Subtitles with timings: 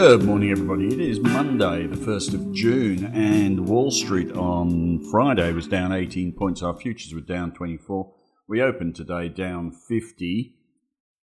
[0.00, 0.86] Good morning, everybody.
[0.86, 6.34] It is Monday, the 1st of June, and Wall Street on Friday was down 18
[6.34, 6.62] points.
[6.62, 8.14] Our futures were down 24.
[8.46, 10.54] We opened today down 50,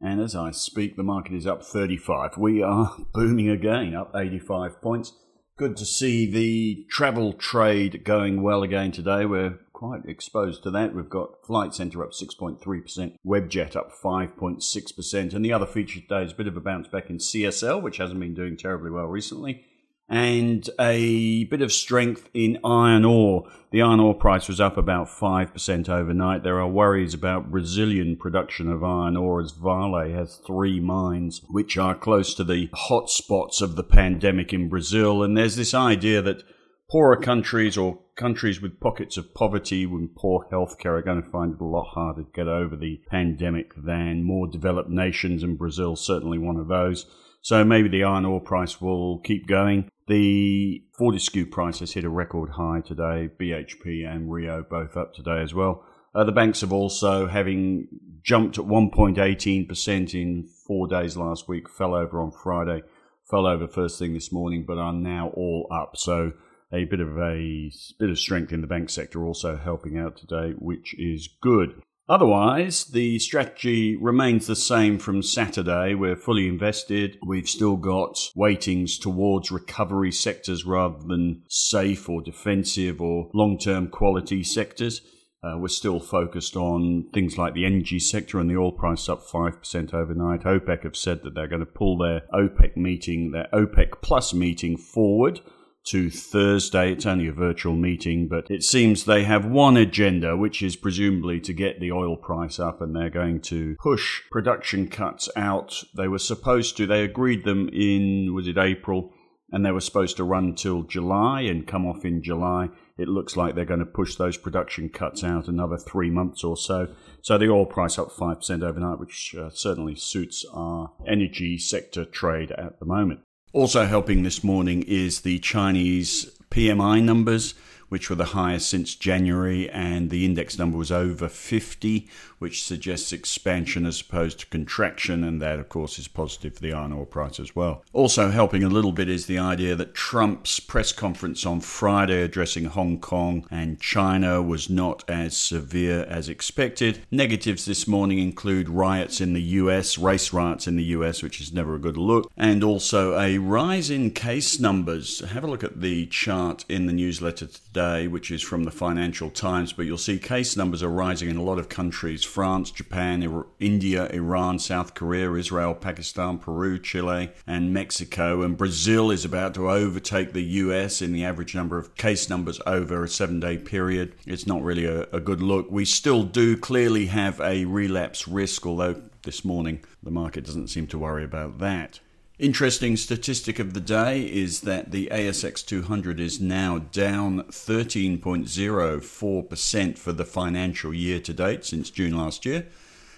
[0.00, 2.38] and as I speak, the market is up 35.
[2.38, 5.12] We are booming again, up 85 points.
[5.56, 9.26] Good to see the travel trade going well again today.
[9.26, 10.94] We're quite exposed to that.
[10.94, 16.32] We've got Flight Centre up 6.3%, Webjet up 5.6%, and the other feature today is
[16.32, 19.66] a bit of a bounce back in CSL, which hasn't been doing terribly well recently
[20.08, 23.44] and a bit of strength in iron ore.
[23.72, 26.44] The iron ore price was up about 5% overnight.
[26.44, 31.76] There are worries about Brazilian production of iron ore as Vale has three mines which
[31.76, 35.24] are close to the hotspots of the pandemic in Brazil.
[35.24, 36.44] And there's this idea that
[36.90, 41.54] poorer countries or countries with pockets of poverty and poor healthcare are going to find
[41.54, 45.96] it a lot harder to get over the pandemic than more developed nations, and Brazil
[45.96, 47.06] certainly one of those.
[47.42, 49.88] So maybe the iron ore price will keep going.
[50.08, 53.28] The Fortescue price has hit a record high today.
[53.38, 55.84] BHP and Rio both up today as well.
[56.14, 57.88] Uh, the banks have also, having
[58.22, 62.82] jumped at 1.18% in four days last week, fell over on Friday,
[63.30, 65.96] fell over first thing this morning, but are now all up.
[65.96, 66.32] So
[66.72, 70.54] a bit of a bit of strength in the bank sector also helping out today,
[70.58, 71.80] which is good.
[72.08, 75.92] Otherwise, the strategy remains the same from Saturday.
[75.94, 77.18] We're fully invested.
[77.26, 83.88] We've still got weightings towards recovery sectors rather than safe or defensive or long term
[83.88, 85.00] quality sectors.
[85.42, 89.22] Uh, we're still focused on things like the energy sector and the oil price up
[89.22, 90.42] 5% overnight.
[90.42, 94.76] OPEC have said that they're going to pull their OPEC meeting, their OPEC plus meeting
[94.76, 95.40] forward
[95.86, 96.92] to Thursday.
[96.92, 101.40] It's only a virtual meeting, but it seems they have one agenda, which is presumably
[101.40, 105.84] to get the oil price up, and they're going to push production cuts out.
[105.96, 109.12] They were supposed to, they agreed them in, was it April?
[109.52, 112.68] And they were supposed to run till July and come off in July.
[112.98, 116.56] It looks like they're going to push those production cuts out another three months or
[116.56, 116.88] so.
[117.22, 122.50] So the oil price up 5% overnight, which uh, certainly suits our energy sector trade
[122.52, 123.20] at the moment.
[123.56, 127.54] Also helping this morning is the Chinese PMI numbers
[127.88, 132.08] which were the highest since January, and the index number was over 50,
[132.38, 136.72] which suggests expansion as opposed to contraction, and that, of course, is positive for the
[136.72, 137.84] iron ore price as well.
[137.92, 142.66] Also, helping a little bit is the idea that Trump's press conference on Friday addressing
[142.66, 147.00] Hong Kong and China was not as severe as expected.
[147.10, 151.52] Negatives this morning include riots in the US, race riots in the US, which is
[151.52, 155.20] never a good look, and also a rise in case numbers.
[155.20, 159.28] Have a look at the chart in the newsletter today which is from the Financial
[159.28, 163.44] Times, but you'll see case numbers are rising in a lot of countries France, Japan,
[163.60, 168.40] India, Iran, South Korea, Israel, Pakistan, Peru, Chile, and Mexico.
[168.40, 172.58] And Brazil is about to overtake the US in the average number of case numbers
[172.66, 174.14] over a seven day period.
[174.26, 175.70] It's not really a, a good look.
[175.70, 180.86] We still do clearly have a relapse risk, although this morning the market doesn't seem
[180.86, 182.00] to worry about that.
[182.38, 190.12] Interesting statistic of the day is that the ASX 200 is now down 13.04% for
[190.12, 192.66] the financial year to date since June last year,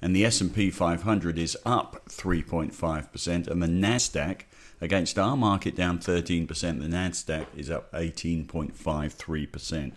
[0.00, 4.42] and the S&P 500 is up 3.5% and the Nasdaq
[4.80, 9.92] against our market down 13%, the Nasdaq is up 18.53%.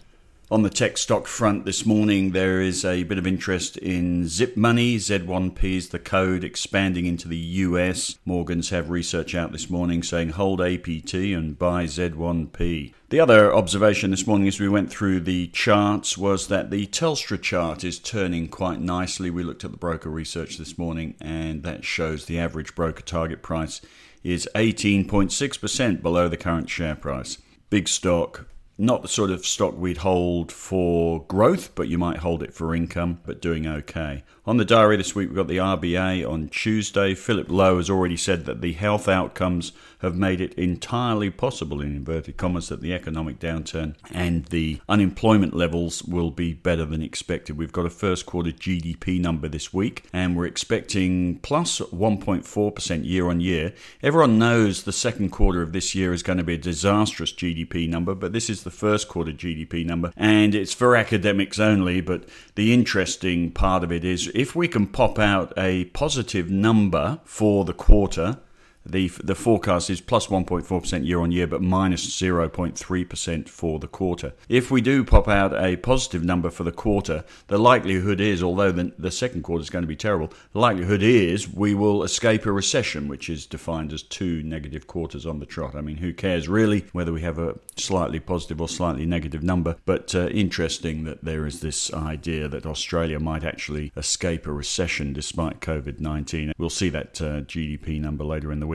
[0.51, 4.57] On the tech stock front this morning, there is a bit of interest in Zip
[4.57, 4.97] Money.
[4.97, 8.19] Z1P is the code expanding into the US.
[8.25, 12.93] Morgans have research out this morning saying hold APT and buy Z1P.
[13.09, 17.41] The other observation this morning as we went through the charts was that the Telstra
[17.41, 19.29] chart is turning quite nicely.
[19.29, 23.43] We looked at the broker research this morning and that shows the average broker target
[23.43, 23.79] price
[24.25, 27.37] is 18.6% below the current share price.
[27.69, 28.45] Big stock,
[28.78, 32.73] not the sort of stock we'd hold for growth, but you might hold it for
[32.73, 34.23] income, but doing okay.
[34.46, 37.16] On the diary this week, we've got the RBA on Tuesday.
[37.16, 41.96] Philip Lowe has already said that the health outcomes have made it entirely possible, in
[41.96, 47.58] inverted commas, that the economic downturn and the unemployment levels will be better than expected.
[47.58, 53.29] We've got a first quarter GDP number this week, and we're expecting plus 1.4% year
[53.29, 53.73] on year.
[54.02, 57.87] Everyone knows the second quarter of this year is going to be a disastrous GDP
[57.87, 62.01] number, but this the first quarter GDP number, and it's for academics only.
[62.01, 67.19] But the interesting part of it is if we can pop out a positive number
[67.23, 68.39] for the quarter,
[68.85, 74.34] The, the forecast is plus 1.4% year on year, but minus 0.3% for the quarter.
[74.50, 78.72] If we do pop out a positive number for the quarter, the likelihood is, although
[78.72, 82.46] the, the second quarter is going to be terrible, the likelihood is we will escape
[82.46, 85.76] a recession, which is defined as two negative quarters on the trot.
[85.76, 89.78] I mean, who cares really whether we have a slightly positive or slightly negative number?
[89.85, 95.14] But uh, interesting that there is this idea that Australia might actually escape a recession
[95.14, 96.53] despite COVID 19.
[96.58, 98.72] We'll see that uh, GDP number later in the week.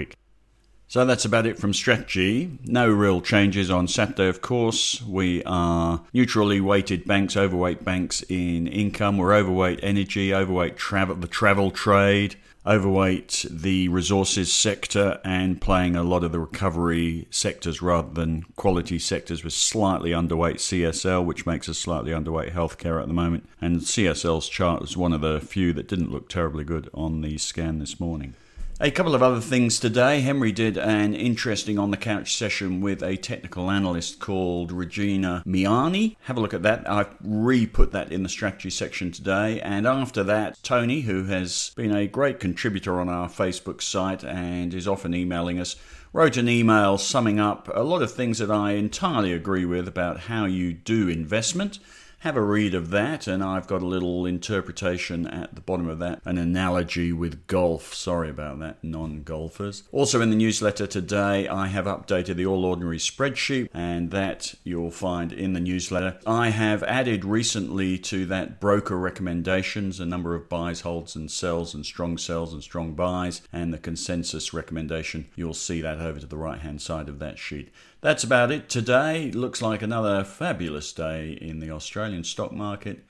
[0.90, 2.58] So that's about it from strategy.
[2.64, 5.02] No real changes on Saturday, of course.
[5.02, 9.18] We are neutrally weighted banks, overweight banks in income.
[9.18, 12.36] We're overweight energy, overweight travel, the travel trade,
[12.66, 18.98] overweight the resources sector, and playing a lot of the recovery sectors rather than quality
[18.98, 19.44] sectors.
[19.44, 23.46] We're slightly underweight CSL, which makes us slightly underweight healthcare at the moment.
[23.60, 27.36] And CSL's chart was one of the few that didn't look terribly good on the
[27.36, 28.32] scan this morning.
[28.80, 30.20] A couple of other things today.
[30.20, 36.14] Henry did an interesting on the couch session with a technical analyst called Regina Meani.
[36.22, 36.88] Have a look at that.
[36.88, 39.60] I've re put that in the strategy section today.
[39.62, 44.72] And after that, Tony, who has been a great contributor on our Facebook site and
[44.72, 45.74] is often emailing us,
[46.12, 50.20] wrote an email summing up a lot of things that I entirely agree with about
[50.20, 51.80] how you do investment
[52.20, 56.00] have a read of that, and I've got a little interpretation at the bottom of
[56.00, 57.94] that, an analogy with golf.
[57.94, 59.84] Sorry about that, non golfers.
[59.92, 64.90] Also, in the newsletter today, I have updated the All Ordinary spreadsheet, and that you'll
[64.90, 66.18] find in the newsletter.
[66.26, 71.72] I have added recently to that broker recommendations a number of buys, holds, and sells,
[71.72, 75.28] and strong sells and strong buys, and the consensus recommendation.
[75.36, 77.70] You'll see that over to the right hand side of that sheet.
[78.00, 79.32] That's about it today.
[79.32, 83.04] Looks like another fabulous day in the Australian stock market.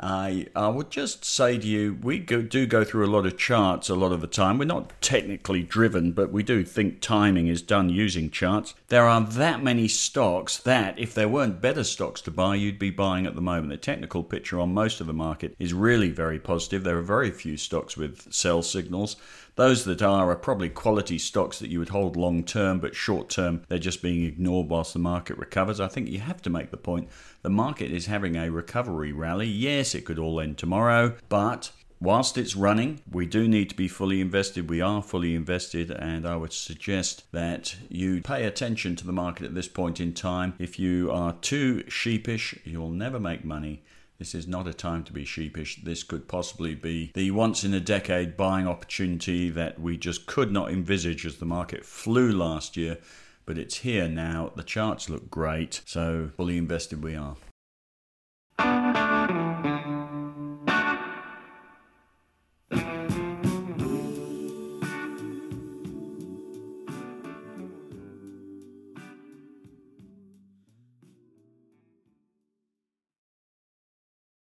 [0.00, 3.36] I, I would just say to you, we go, do go through a lot of
[3.36, 4.58] charts a lot of the time.
[4.58, 8.74] We're not technically driven, but we do think timing is done using charts.
[8.88, 12.90] There are that many stocks that, if there weren't better stocks to buy, you'd be
[12.90, 13.68] buying at the moment.
[13.68, 16.82] The technical picture on most of the market is really very positive.
[16.82, 19.16] There are very few stocks with sell signals.
[19.56, 23.28] Those that are are probably quality stocks that you would hold long term, but short
[23.28, 25.78] term they're just being ignored whilst the market recovers.
[25.78, 27.08] I think you have to make the point
[27.42, 29.46] the market is having a recovery rally.
[29.46, 31.70] Yes, it could all end tomorrow, but
[32.00, 34.68] whilst it's running, we do need to be fully invested.
[34.68, 39.46] We are fully invested, and I would suggest that you pay attention to the market
[39.46, 40.54] at this point in time.
[40.58, 43.82] If you are too sheepish, you'll never make money.
[44.24, 45.82] This is not a time to be sheepish.
[45.82, 50.50] This could possibly be the once in a decade buying opportunity that we just could
[50.50, 52.96] not envisage as the market flew last year.
[53.44, 54.50] But it's here now.
[54.56, 55.82] The charts look great.
[55.84, 57.36] So, fully invested we are.